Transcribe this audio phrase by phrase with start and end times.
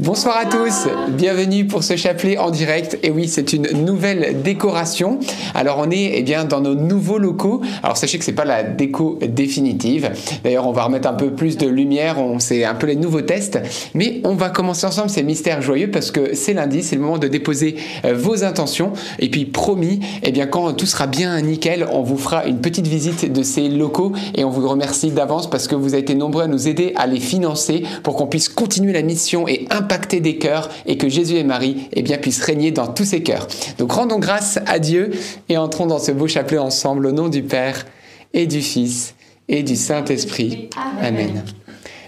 [0.00, 2.98] Bonsoir à tous, bienvenue pour ce chapelet en direct.
[3.04, 5.20] Et oui, c'est une nouvelle décoration.
[5.54, 7.60] Alors on est eh bien dans nos nouveaux locaux.
[7.80, 10.10] Alors sachez que c'est pas la déco définitive.
[10.42, 12.18] D'ailleurs, on va remettre un peu plus de lumière.
[12.18, 13.60] On c'est un peu les nouveaux tests,
[13.94, 17.18] mais on va commencer ensemble ces mystères joyeux parce que c'est lundi, c'est le moment
[17.18, 18.94] de déposer euh, vos intentions.
[19.20, 22.88] Et puis promis, eh bien quand tout sera bien nickel, on vous fera une petite
[22.88, 26.42] visite de ces locaux et on vous remercie d'avance parce que vous avez été nombreux
[26.42, 30.38] à nous aider à les financer pour qu'on puisse continuer la mission et impacter des
[30.38, 33.46] cœurs et que Jésus et Marie eh bien, puissent régner dans tous ces cœurs.
[33.78, 35.10] Donc rendons grâce à Dieu
[35.48, 37.84] et entrons dans ce beau chapelet ensemble au nom du Père
[38.32, 39.14] et du Fils
[39.48, 40.70] et du Saint-Esprit.
[41.00, 41.44] Amen.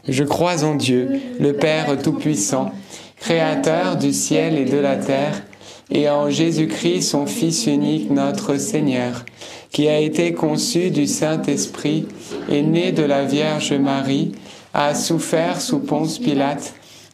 [0.08, 2.72] Je crois en Dieu, le Père Tout-Puissant,
[3.20, 5.42] Créateur du ciel et de la terre,
[5.90, 9.24] et en Jésus-Christ, son Fils unique, notre Seigneur,
[9.70, 12.06] qui a été conçu du Saint-Esprit
[12.48, 14.32] et né de la Vierge Marie,
[14.74, 16.74] a souffert sous Ponce Pilate,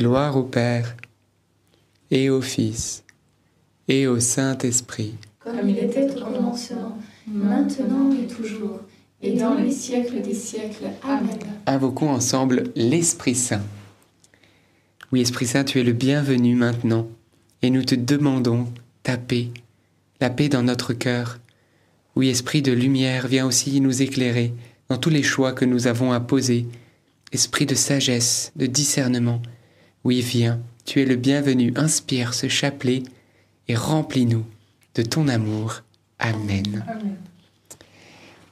[0.00, 0.96] Gloire au Père,
[2.10, 3.04] et au Fils,
[3.86, 5.12] et au Saint-Esprit.
[5.40, 6.96] Comme il était au commencement,
[7.26, 8.80] maintenant et toujours,
[9.20, 10.86] et dans les siècles des siècles.
[11.02, 11.38] Amen.
[11.66, 13.60] Invoquons ensemble l'Esprit Saint.
[15.12, 17.06] Oui, Esprit Saint, tu es le bienvenu maintenant,
[17.60, 18.68] et nous te demandons
[19.02, 19.48] ta paix,
[20.18, 21.40] la paix dans notre cœur.
[22.16, 24.54] Oui, Esprit de lumière, viens aussi nous éclairer
[24.88, 26.66] dans tous les choix que nous avons à poser.
[27.32, 29.42] Esprit de sagesse, de discernement.
[30.02, 33.02] Oui, viens, tu es le bienvenu, inspire ce chapelet
[33.68, 34.46] et remplis-nous
[34.94, 35.82] de ton amour.
[36.18, 36.84] Amen.
[36.88, 37.16] Amen.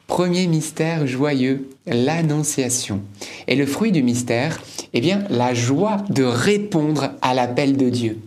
[0.07, 3.01] Premier mystère joyeux, l'Annonciation.
[3.47, 4.61] Et le fruit du mystère,
[4.95, 8.19] eh bien, la joie de répondre à l'appel de Dieu.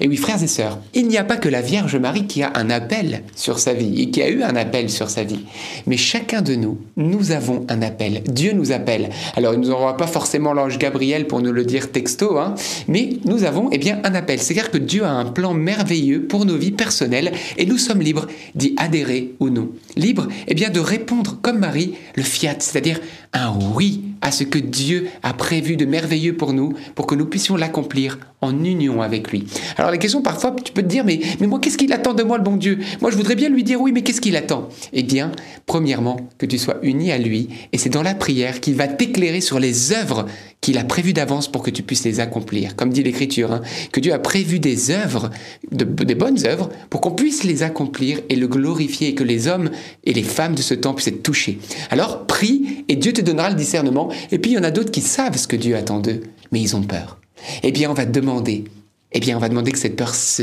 [0.00, 2.52] Et oui, frères et sœurs, il n'y a pas que la Vierge Marie qui a
[2.54, 5.44] un appel sur sa vie et qui a eu un appel sur sa vie.
[5.86, 8.22] Mais chacun de nous, nous avons un appel.
[8.24, 9.10] Dieu nous appelle.
[9.36, 12.54] Alors, il ne nous envoie pas forcément l'ange Gabriel pour nous le dire texto, hein,
[12.88, 14.40] mais nous avons, eh bien, un appel.
[14.40, 18.26] C'est-à-dire que Dieu a un plan merveilleux pour nos vies personnelles et nous sommes libres
[18.54, 19.70] d'y adhérer ou non.
[19.96, 23.00] Libres, eh bien, de répondre comme Marie le fiat, c'est-à-dire
[23.32, 27.26] un oui à ce que Dieu a prévu de merveilleux pour nous, pour que nous
[27.26, 29.46] puissions l'accomplir en union avec lui.
[29.76, 32.22] Alors la question parfois, tu peux te dire, mais, mais moi, qu'est-ce qu'il attend de
[32.22, 32.78] moi, le bon Dieu?
[33.00, 34.68] Moi, je voudrais bien lui dire oui, mais qu'est-ce qu'il attend?
[34.92, 35.32] Eh bien,
[35.66, 39.40] premièrement, que tu sois uni à lui, et c'est dans la prière qu'il va t'éclairer
[39.40, 40.26] sur les œuvres
[40.60, 42.74] qu'il a prévues d'avance pour que tu puisses les accomplir.
[42.74, 43.60] Comme dit l'Écriture, hein,
[43.92, 45.30] que Dieu a prévu des œuvres,
[45.70, 49.48] de, des bonnes œuvres, pour qu'on puisse les accomplir et le glorifier, et que les
[49.48, 49.70] hommes
[50.04, 51.58] et les femmes de ce temps puissent être touchés.
[51.90, 54.05] Alors, prie, et Dieu te donnera le discernement.
[54.30, 56.22] Et puis, il y en a d'autres qui savent ce que Dieu attend d'eux,
[56.52, 57.18] mais ils ont peur.
[57.62, 58.64] Eh bien, on va demander,
[59.12, 60.42] eh bien, on va demander que cette peur se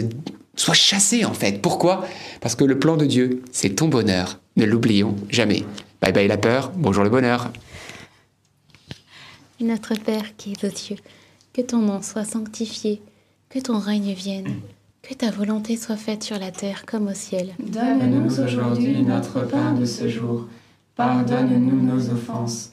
[0.55, 1.61] soient chassés en fait.
[1.61, 2.05] Pourquoi?
[2.41, 4.39] Parce que le plan de Dieu, c'est ton bonheur.
[4.55, 5.63] Ne l'oublions jamais.
[6.01, 7.51] Bye bye la peur, bonjour le bonheur.
[9.59, 10.97] Notre Père qui es aux cieux,
[11.53, 13.01] que ton nom soit sanctifié,
[13.49, 14.55] que ton règne vienne,
[15.01, 17.53] que ta volonté soit faite sur la terre comme au ciel.
[17.59, 20.47] Donne-nous aujourd'hui notre pain de ce jour.
[20.95, 22.72] Pardonne-nous nos offenses,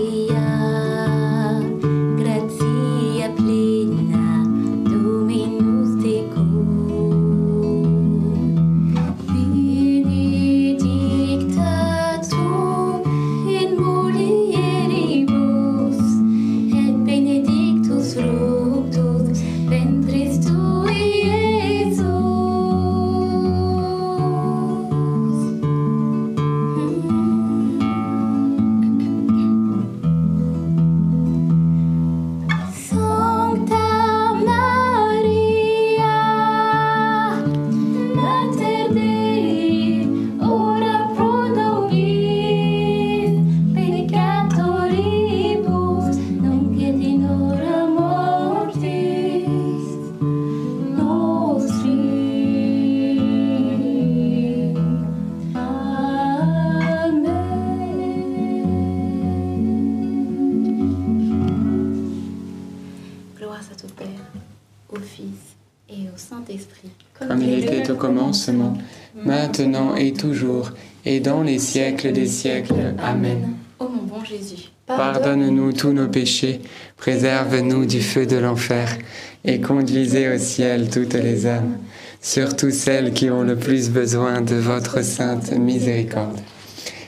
[71.51, 72.95] les siècles des siècles.
[72.97, 73.55] Amen.
[73.77, 76.61] Ô mon bon Jésus, Pardonne-nous tous nos péchés,
[76.95, 78.97] préserve-nous du feu de l'enfer,
[79.43, 81.77] et conduisez au ciel toutes les âmes,
[82.21, 86.39] surtout celles qui ont le plus besoin de votre sainte miséricorde.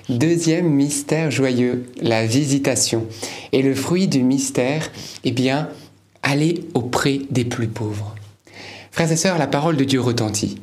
[0.10, 3.06] Deuxième mystère joyeux, la visitation.
[3.54, 4.92] Et le fruit du mystère,
[5.24, 5.70] eh bien,
[6.22, 8.14] aller auprès des plus pauvres.
[8.92, 10.58] Frères et sœurs, la parole de Dieu retentit.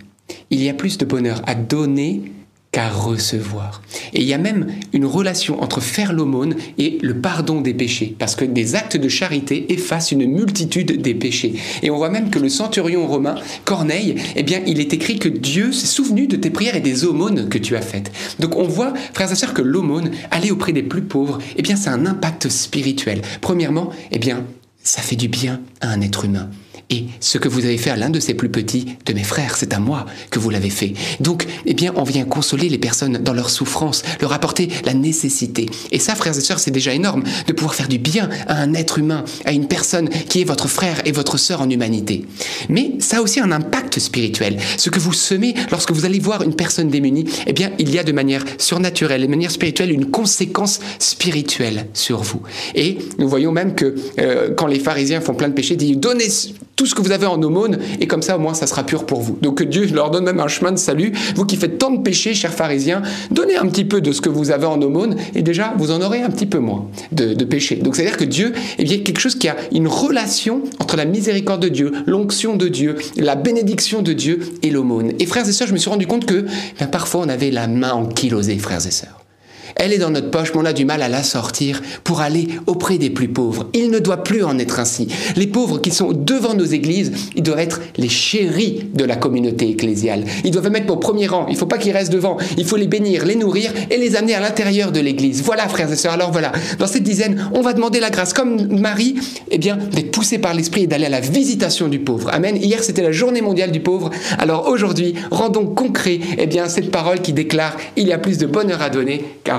[0.50, 2.30] Il y a plus de bonheur à donner
[2.72, 3.82] qu'à recevoir.
[4.14, 8.14] Et il y a même une relation entre faire l'aumône et le pardon des péchés,
[8.18, 11.54] parce que des actes de charité effacent une multitude des péchés.
[11.82, 13.34] Et on voit même que le centurion romain,
[13.64, 17.04] Corneille, eh bien, il est écrit que Dieu s'est souvenu de tes prières et des
[17.04, 18.12] aumônes que tu as faites.
[18.38, 21.74] Donc on voit, frères et sœurs, que l'aumône, aller auprès des plus pauvres, eh bien,
[21.74, 23.22] c'est un impact spirituel.
[23.40, 24.44] Premièrement, eh bien,
[24.82, 26.48] ça fait du bien à un être humain.
[26.90, 29.56] Et ce que vous avez fait à l'un de ces plus petits de mes frères,
[29.56, 30.94] c'est à moi que vous l'avez fait.
[31.20, 35.66] Donc, eh bien, on vient consoler les personnes dans leur souffrance, leur apporter la nécessité.
[35.92, 38.75] Et ça, frères et sœurs, c'est déjà énorme de pouvoir faire du bien à un
[38.75, 42.26] être humain, à une personne qui est votre frère et votre sœur en humanité.
[42.68, 44.59] Mais ça a aussi un impact spirituel.
[44.76, 48.00] Ce que vous semez lorsque vous allez voir une personne démunie, eh bien, il y
[48.00, 52.42] a de manière surnaturelle, de manière spirituelle, une conséquence spirituelle sur vous.
[52.75, 55.97] Et nous voyons même que euh, quand les pharisiens font plein de péchés, ils disent
[55.97, 56.28] donnez
[56.80, 59.04] tout ce que vous avez en aumône, et comme ça, au moins, ça sera pur
[59.04, 59.37] pour vous.
[59.42, 61.12] Donc Dieu leur donne même un chemin de salut.
[61.34, 64.30] Vous qui faites tant de péchés, chers pharisiens, donnez un petit peu de ce que
[64.30, 67.76] vous avez en aumône, et déjà, vous en aurez un petit peu moins de, péché.
[67.76, 71.60] Donc c'est-à-dire que Dieu, eh bien, quelque chose qui a une relation entre la miséricorde
[71.60, 75.12] de Dieu, l'onction de Dieu, la bénédiction de Dieu et l'aumône.
[75.18, 76.46] Et frères et sœurs, je me suis rendu compte que
[76.78, 79.19] ben, parfois, on avait la main ankylosée, frères et sœurs.
[79.76, 82.48] Elle est dans notre poche, mais on a du mal à la sortir pour aller
[82.66, 83.68] auprès des plus pauvres.
[83.74, 85.08] Il ne doit plus en être ainsi.
[85.36, 89.68] Les pauvres qui sont devant nos églises, ils doivent être les chéris de la communauté
[89.70, 90.24] ecclésiale.
[90.44, 91.46] Ils doivent mettre au premier rang.
[91.48, 92.36] Il ne faut pas qu'ils restent devant.
[92.58, 95.42] Il faut les bénir, les nourrir et les amener à l'intérieur de l'église.
[95.42, 96.12] Voilà, frères et sœurs.
[96.12, 99.16] Alors voilà, dans cette dizaine, on va demander la grâce, comme Marie,
[99.50, 102.30] eh bien, d'être poussé par l'esprit et d'aller à la visitation du pauvre.
[102.32, 102.56] Amen.
[102.56, 104.10] Hier, c'était la journée mondiale du pauvre.
[104.38, 108.46] Alors aujourd'hui, rendons concret, eh bien, cette parole qui déclare il y a plus de
[108.46, 109.58] bonheur à donner qu'à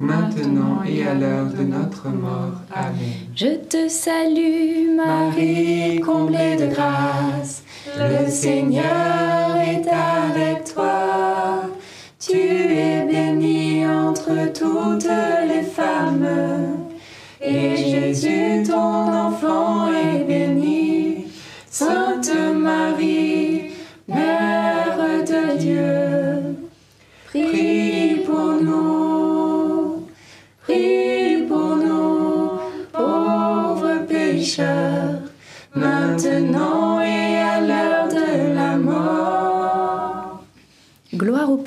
[0.00, 2.58] maintenant et à l'heure de notre mort.
[2.74, 3.28] Amen.
[3.36, 7.62] Je te salue, Marie, comblée de grâce.
[7.96, 11.62] Le Seigneur est avec toi.
[12.18, 15.10] Tu es bénie entre toutes
[15.48, 16.26] les femmes.
[17.42, 21.26] Et Jésus, ton enfant, est béni.
[21.70, 23.19] Sainte Marie,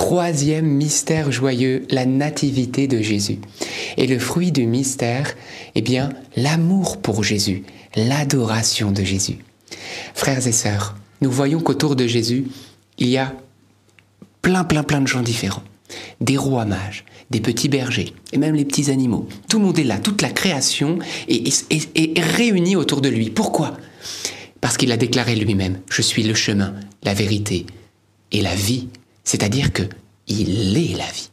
[0.00, 3.38] Troisième mystère joyeux, la nativité de Jésus.
[3.98, 5.34] Et le fruit du mystère,
[5.74, 7.64] eh bien, l'amour pour Jésus,
[7.94, 9.36] l'adoration de Jésus.
[10.14, 12.46] Frères et sœurs, nous voyons qu'autour de Jésus,
[12.96, 13.34] il y a
[14.40, 15.62] plein, plein, plein de gens différents.
[16.22, 19.28] Des rois mages, des petits bergers, et même les petits animaux.
[19.50, 23.28] Tout le monde est là, toute la création est, est- réunie autour de lui.
[23.28, 23.76] Pourquoi?
[24.62, 27.66] Parce qu'il a déclaré lui-même, je suis le chemin, la vérité
[28.32, 28.88] et la vie.
[29.24, 29.82] C'est-à-dire que
[30.26, 31.30] il est la vie.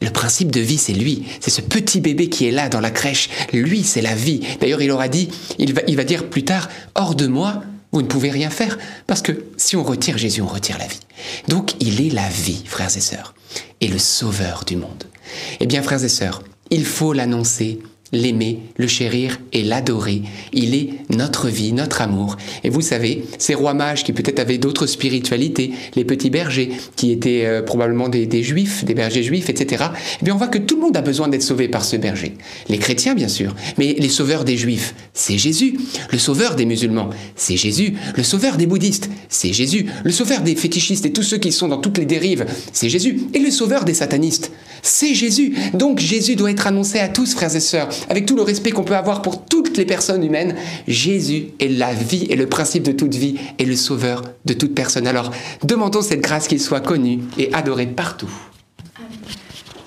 [0.00, 1.24] Le principe de vie, c'est lui.
[1.40, 3.28] C'est ce petit bébé qui est là dans la crèche.
[3.52, 4.40] Lui, c'est la vie.
[4.60, 8.00] D'ailleurs, il aura dit, il va, il va dire plus tard, hors de moi, vous
[8.00, 8.78] ne pouvez rien faire.
[9.06, 11.00] Parce que si on retire Jésus, on retire la vie.
[11.48, 13.34] Donc, il est la vie, frères et sœurs,
[13.82, 15.04] et le sauveur du monde.
[15.60, 17.80] Eh bien, frères et sœurs, il faut l'annoncer,
[18.12, 20.22] l'aimer, le chérir et l'adorer.
[20.52, 22.36] Il est notre vie, notre amour.
[22.64, 27.12] Et vous savez, ces rois mages qui peut-être avaient d'autres spiritualités, les petits bergers qui
[27.12, 29.84] étaient euh, probablement des, des juifs, des bergers juifs, etc.
[30.20, 32.34] Eh bien, on voit que tout le monde a besoin d'être sauvé par ce berger.
[32.68, 35.78] Les chrétiens, bien sûr, mais les sauveurs des juifs, c'est Jésus.
[36.10, 37.94] Le sauveur des musulmans, c'est Jésus.
[38.16, 39.86] Le sauveur des bouddhistes, c'est Jésus.
[40.04, 43.20] Le sauveur des fétichistes et tous ceux qui sont dans toutes les dérives, c'est Jésus.
[43.34, 44.50] Et le sauveur des satanistes,
[44.82, 45.54] c'est Jésus.
[45.74, 48.84] Donc Jésus doit être annoncé à tous, frères et sœurs, avec tout le respect qu'on
[48.84, 50.54] peut avoir pour toutes les personnes humaines.
[50.88, 54.74] Jésus est la vie et le principe de toute vie et le sauveur de toute
[54.74, 55.06] personne.
[55.06, 55.30] Alors
[55.62, 58.30] demandons cette grâce qu'il soit connu et adoré partout.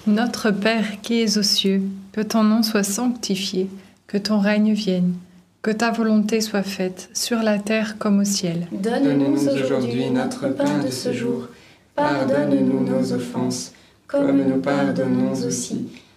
[0.05, 3.69] Notre Père qui es aux cieux, que ton nom soit sanctifié,
[4.07, 5.13] que ton règne vienne,
[5.61, 8.67] que ta volonté soit faite sur la terre comme au ciel.
[8.73, 11.47] Donne-nous aujourd'hui notre pain de ce jour.
[11.95, 13.71] Pardonne-nous nos offenses,
[14.07, 15.87] comme nous pardonnons aussi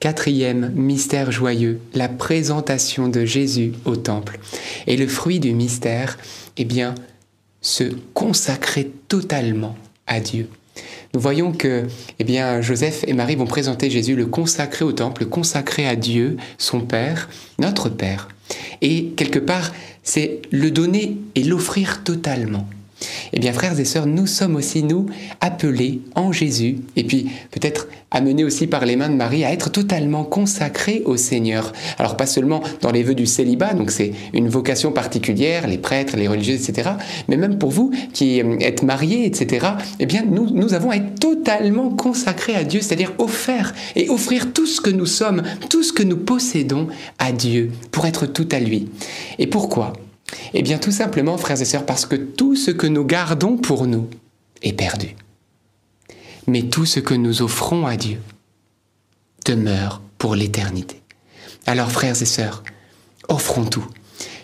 [0.00, 4.38] Quatrième mystère joyeux, la présentation de Jésus au temple.
[4.86, 6.18] Et le fruit du mystère,
[6.56, 6.94] eh bien,
[7.62, 7.82] se
[8.14, 10.48] consacrer totalement à Dieu.
[11.14, 11.88] Nous voyons que
[12.20, 15.96] eh bien, Joseph et Marie vont présenter Jésus, le consacrer au temple, le consacrer à
[15.96, 18.28] Dieu, son Père, notre Père.
[18.80, 19.72] Et quelque part,
[20.04, 22.68] c'est le donner et l'offrir totalement.
[23.32, 25.06] Eh bien, frères et sœurs, nous sommes aussi, nous,
[25.40, 29.70] appelés en Jésus, et puis peut-être amenés aussi par les mains de Marie à être
[29.70, 31.72] totalement consacrés au Seigneur.
[31.98, 36.16] Alors, pas seulement dans les vœux du célibat, donc c'est une vocation particulière, les prêtres,
[36.16, 36.90] les religieux, etc.,
[37.28, 39.66] mais même pour vous qui êtes mariés, etc.,
[39.98, 44.52] eh bien, nous, nous avons à être totalement consacrés à Dieu, c'est-à-dire offert et offrir
[44.52, 48.48] tout ce que nous sommes, tout ce que nous possédons à Dieu, pour être tout
[48.52, 48.88] à lui.
[49.38, 49.92] Et pourquoi?
[50.54, 53.86] Eh bien tout simplement, frères et sœurs, parce que tout ce que nous gardons pour
[53.86, 54.08] nous
[54.62, 55.16] est perdu.
[56.46, 58.20] Mais tout ce que nous offrons à Dieu
[59.44, 61.02] demeure pour l'éternité.
[61.66, 62.62] Alors, frères et sœurs,
[63.28, 63.86] offrons tout.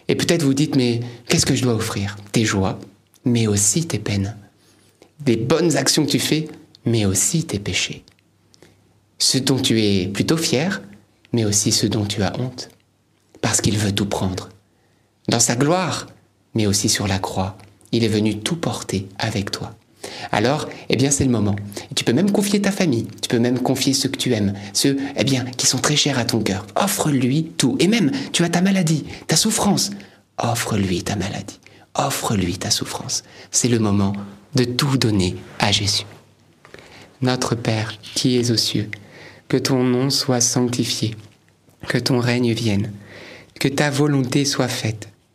[0.08, 2.16] Et peut-être vous dites, mais qu'est-ce que je dois offrir?
[2.32, 2.78] Tes joies,
[3.24, 4.36] mais aussi tes peines.
[5.20, 6.48] Des bonnes actions que tu fais,
[6.84, 8.04] mais aussi tes péchés.
[9.18, 10.82] Ce dont tu es plutôt fier,
[11.32, 12.68] mais aussi ce dont tu as honte.
[13.40, 14.50] Parce qu'il veut tout prendre
[15.28, 16.06] dans sa gloire,
[16.54, 17.56] mais aussi sur la croix.
[17.92, 19.74] Il est venu tout porter avec toi.
[20.32, 21.56] Alors, eh bien, c'est le moment.
[21.94, 24.98] tu peux même confier ta famille, tu peux même confier ceux que tu aimes, ceux,
[25.16, 26.66] eh bien, qui sont très chers à ton cœur.
[26.76, 27.76] Offre-lui tout.
[27.78, 29.90] Et même, tu as ta maladie, ta souffrance.
[30.38, 31.60] Offre-lui ta maladie.
[31.94, 33.22] Offre-lui ta souffrance.
[33.50, 34.14] C'est le moment
[34.54, 36.04] de tout donner à Jésus.
[37.22, 38.90] Notre Père qui es aux cieux,
[39.48, 41.14] que ton nom soit sanctifié,
[41.88, 42.92] que ton règne vienne,
[43.60, 45.08] que ta volonté soit faite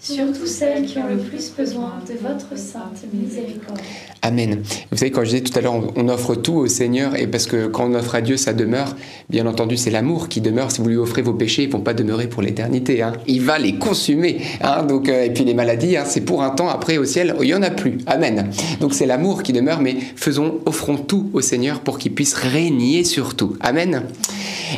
[0.00, 3.80] surtout celles qui ont le plus besoin de votre sainte miséricorde.
[4.22, 4.62] Amen.
[4.90, 7.46] Vous savez, quand je disais tout à l'heure, on- offre tout au Seigneur, et parce
[7.46, 8.96] que quand on offre à Dieu, ça demeure.
[9.28, 10.70] Bien entendu, c'est l'amour qui demeure.
[10.70, 13.02] Si vous lui offrez vos péchés, ils vont pas demeurer pour l'éternité.
[13.02, 13.12] hein.
[13.26, 14.38] Il va les consumer.
[14.62, 14.82] hein.
[14.84, 16.68] Donc, euh, et puis les maladies, hein, c'est pour un temps.
[16.68, 17.98] Après, au ciel, il y en a plus.
[18.06, 18.50] Amen.
[18.80, 23.04] Donc c'est l'amour qui demeure, mais faisons, offrons tout au Seigneur pour qu'il puisse régner
[23.04, 23.56] sur tout.
[23.60, 24.02] Amen.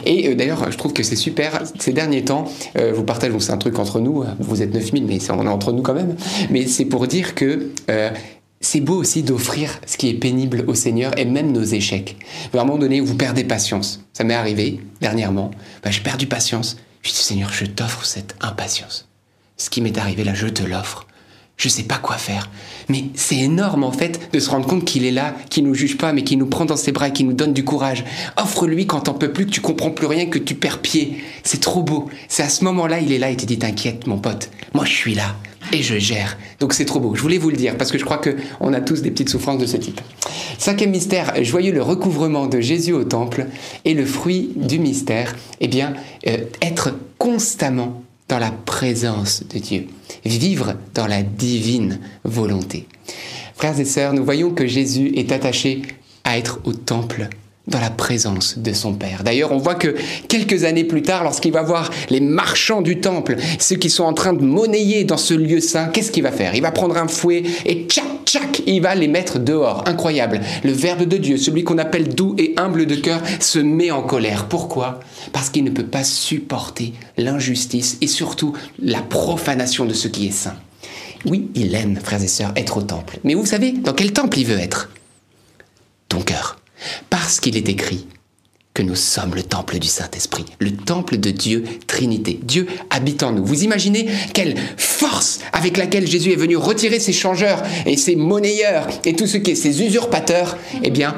[0.05, 1.63] Et euh, d'ailleurs, je trouve que c'est super.
[1.79, 2.45] Ces derniers temps,
[2.77, 4.25] euh, vous partagez, c'est un truc entre nous.
[4.41, 6.17] Vous êtes 9000, mais on est entre nous quand même.
[6.51, 8.11] Mais c'est pour dire que euh,
[8.61, 12.17] c'est beau aussi d'offrir ce qui est pénible au Seigneur et même nos échecs.
[12.53, 14.05] À un moment donné, vous perdez patience.
[14.13, 15.51] Ça m'est arrivé dernièrement.
[15.83, 16.77] Bah, j'ai perdu patience.
[17.03, 19.09] Je dis Seigneur, je t'offre cette impatience.
[19.57, 21.07] Ce qui m'est arrivé là, je te l'offre.
[21.57, 22.51] Je sais pas quoi faire.
[22.89, 25.97] Mais c'est énorme en fait de se rendre compte qu'il est là, qu'il nous juge
[25.97, 28.05] pas, mais qu'il nous prend dans ses bras et qu'il nous donne du courage.
[28.37, 31.23] Offre-lui quand t'en peux plus, que tu comprends plus rien, que tu perds pied.
[31.45, 32.11] C'est trop beau.
[32.29, 34.93] C'est à ce moment-là, il est là et te dit T'inquiète, mon pote, moi je
[34.93, 35.35] suis là
[35.73, 36.37] et je gère.
[36.59, 37.15] Donc c'est trop beau.
[37.15, 39.29] Je voulais vous le dire parce que je crois que on a tous des petites
[39.29, 40.01] souffrances de ce type.
[40.59, 43.47] Cinquième mystère, joyeux le recouvrement de Jésus au temple
[43.85, 45.95] et le fruit du mystère, eh bien,
[46.27, 49.87] euh, être constamment dans la présence de Dieu,
[50.25, 52.87] vivre dans la divine volonté.
[53.57, 55.83] Frères et sœurs, nous voyons que Jésus est attaché
[56.25, 57.29] à être au temple
[57.71, 59.23] dans la présence de son Père.
[59.25, 59.95] D'ailleurs, on voit que
[60.29, 64.13] quelques années plus tard, lorsqu'il va voir les marchands du temple, ceux qui sont en
[64.13, 66.55] train de monnayer dans ce lieu saint, qu'est-ce qu'il va faire?
[66.55, 69.85] Il va prendre un fouet et tchac, tchac, il va les mettre dehors.
[69.87, 70.41] Incroyable.
[70.65, 74.03] Le Verbe de Dieu, celui qu'on appelle doux et humble de cœur, se met en
[74.03, 74.47] colère.
[74.47, 75.01] Pourquoi?
[75.33, 80.33] Parce qu'il ne peut pas supporter l'injustice et surtout la profanation de ce qui est
[80.33, 80.57] saint.
[81.27, 83.19] Oui, il aime, frères et sœurs, être au temple.
[83.25, 84.91] Mais vous savez, dans quel temple il veut être?
[86.09, 86.60] Ton cœur.
[87.09, 88.07] Parce qu'il est écrit
[88.75, 92.39] que nous sommes le temple du Saint-Esprit, le temple de Dieu Trinité.
[92.43, 93.45] Dieu habite en nous.
[93.45, 98.87] Vous imaginez quelle force avec laquelle Jésus est venu retirer ses changeurs et ses monnayeurs
[99.05, 101.17] et tout ce qui est ses usurpateurs Eh bien,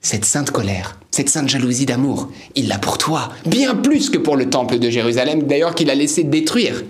[0.00, 4.36] cette sainte colère, cette sainte jalousie d'amour, il l'a pour toi, bien plus que pour
[4.36, 6.82] le temple de Jérusalem, d'ailleurs qu'il a laissé détruire.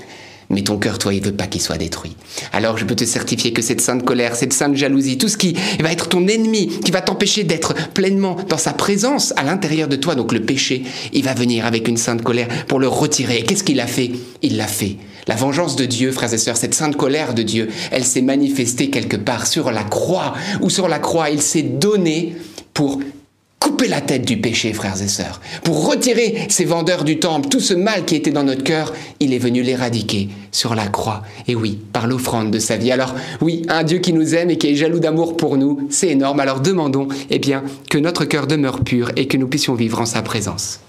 [0.52, 2.14] Mais ton cœur, toi, il veut pas qu'il soit détruit.
[2.52, 5.56] Alors je peux te certifier que cette sainte colère, cette sainte jalousie, tout ce qui
[5.80, 9.96] va être ton ennemi, qui va t'empêcher d'être pleinement dans sa présence à l'intérieur de
[9.96, 13.38] toi, donc le péché, il va venir avec une sainte colère pour le retirer.
[13.38, 14.12] Et qu'est-ce qu'il a fait?
[14.42, 14.96] Il l'a fait.
[15.26, 18.90] La vengeance de Dieu, frères et sœurs, cette sainte colère de Dieu, elle s'est manifestée
[18.90, 22.34] quelque part sur la croix, ou sur la croix, il s'est donné
[22.74, 23.00] pour
[23.62, 27.60] couper la tête du péché, frères et sœurs, pour retirer ces vendeurs du temple, tout
[27.60, 31.22] ce mal qui était dans notre cœur, il est venu l'éradiquer sur la croix.
[31.46, 32.90] Et oui, par l'offrande de sa vie.
[32.90, 36.08] Alors oui, un Dieu qui nous aime et qui est jaloux d'amour pour nous, c'est
[36.08, 36.40] énorme.
[36.40, 40.06] Alors demandons, eh bien, que notre cœur demeure pur et que nous puissions vivre en
[40.06, 40.80] sa présence.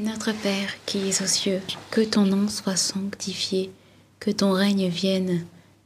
[0.00, 1.60] Notre Père qui es aux cieux,
[1.92, 3.70] que ton nom soit sanctifié,
[4.18, 5.44] que ton règne vienne,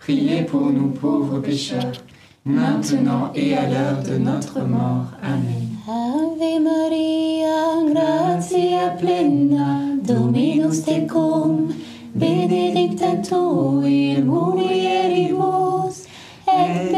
[0.00, 1.92] priez pour nous pauvres pécheurs,
[2.44, 5.06] maintenant et à l'heure de notre mort.
[5.22, 5.68] Amen.
[5.86, 11.68] Ave Maria, gratia plena, Dominus tecum,
[12.14, 13.34] benedicta tu
[13.84, 16.06] in mulieribus,
[16.46, 16.97] et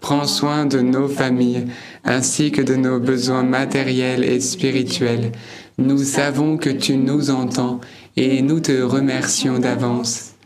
[0.00, 1.66] Prends soin de nos familles,
[2.04, 5.32] ainsi que de nos besoins matériels et spirituels.
[5.78, 7.80] Nous savons que tu nous entends
[8.16, 10.33] et nous te remercions d'avance.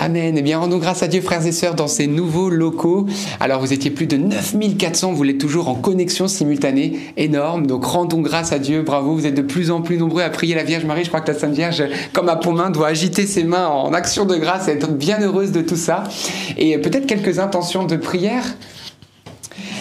[0.00, 0.34] Amen.
[0.38, 3.06] Eh bien, rendons grâce à Dieu, frères et sœurs, dans ces nouveaux locaux.
[3.40, 7.66] Alors, vous étiez plus de 9400, vous l'êtes toujours en connexion simultanée, énorme.
[7.66, 8.82] Donc, rendons grâce à Dieu.
[8.82, 11.04] Bravo, vous êtes de plus en plus nombreux à prier la Vierge Marie.
[11.04, 14.24] Je crois que la Sainte Vierge, comme à Pontmain, doit agiter ses mains en action
[14.24, 16.04] de grâce et être bien heureuse de tout ça.
[16.56, 18.44] Et peut-être quelques intentions de prière.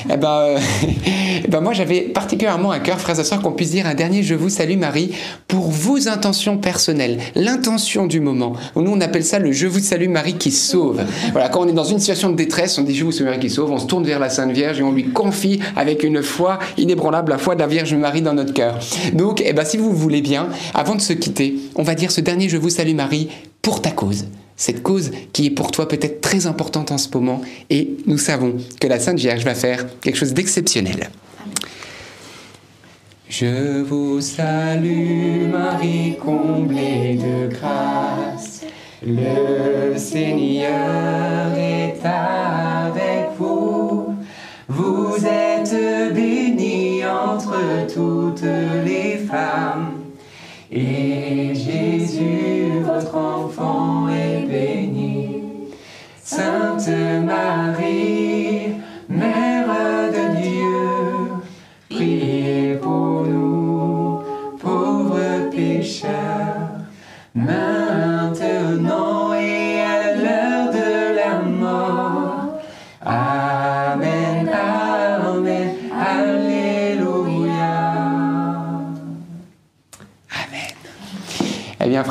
[0.10, 0.60] Eh ben, euh,
[1.46, 4.24] eh ben moi j'avais particulièrement à cœur, frères et sœurs, qu'on puisse dire un dernier
[4.24, 5.12] Je vous salue Marie
[5.48, 8.54] pour vos intentions personnelles, l'intention du moment.
[8.76, 11.02] Nous on appelle ça le Je vous salue Marie qui sauve.
[11.32, 13.40] Voilà, quand on est dans une situation de détresse, on dit Je vous salue Marie
[13.40, 16.22] qui sauve, on se tourne vers la Sainte Vierge et on lui confie avec une
[16.22, 18.80] foi inébranlable la foi de la Vierge Marie dans notre cœur.
[19.14, 22.22] Donc, eh ben, si vous voulez bien, avant de se quitter, on va dire ce
[22.22, 23.30] dernier Je vous salue Marie
[23.62, 24.26] pour ta cause
[24.56, 28.56] cette cause qui est pour toi peut-être très importante en ce moment et nous savons
[28.80, 31.10] que la Sainte Vierge va faire quelque chose d'exceptionnel.
[33.30, 38.66] Je vous salue Marie comblée de grâce,
[39.02, 44.14] le Seigneur est avec vous,
[44.68, 47.56] vous êtes bénie entre
[47.94, 48.44] toutes
[48.86, 49.94] les femmes.
[50.72, 54.01] Et Jésus, votre enfant.
[56.42, 58.74] Sainte Marie,
[59.08, 59.68] Mère
[60.16, 60.90] de Dieu,
[61.88, 64.24] priez pour nous,
[64.60, 66.80] pauvres pécheurs,
[67.36, 68.32] maintenant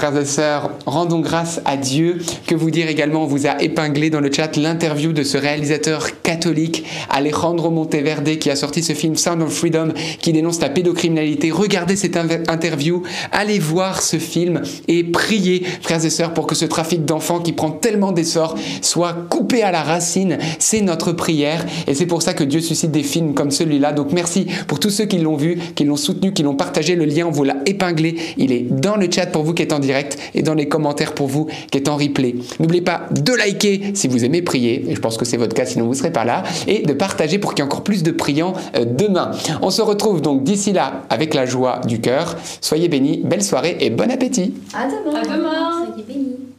[0.01, 2.22] frères et sœurs, rendons grâce à Dieu.
[2.46, 6.22] Que vous dire également, on vous a épinglé dans le chat l'interview de ce réalisateur
[6.22, 9.92] catholique, Alejandro Monteverde, qui a sorti ce film Sound of Freedom,
[10.22, 11.51] qui dénonce la pédocriminalité.
[11.51, 16.64] Regardez cette interview, allez voir ce film et priez, frères et sœurs, pour que ce
[16.64, 20.38] trafic d'enfants qui prend tellement d'essor soit coupé à la racine.
[20.59, 23.92] C'est notre prière et c'est pour ça que Dieu suscite des films comme celui-là.
[23.92, 26.96] Donc merci pour tous ceux qui l'ont vu, qui l'ont soutenu, qui l'ont partagé.
[26.96, 28.16] Le lien, on vous l'a épinglé.
[28.38, 29.89] Il est dans le chat pour vous qui êtes en direct
[30.34, 32.34] et dans les commentaires pour vous qui êtes en replay.
[32.59, 35.66] N'oubliez pas de liker si vous aimez prier, et je pense que c'est votre cas
[35.66, 38.03] sinon vous ne serez pas là, et de partager pour qu'il y ait encore plus
[38.03, 39.32] de priants euh, demain.
[39.62, 42.36] On se retrouve donc d'ici là avec la joie du cœur.
[42.61, 44.55] Soyez bénis, belle soirée et bon appétit.
[44.74, 45.20] À demain.
[45.20, 45.86] À demain.
[45.86, 46.49] Soyez bénis.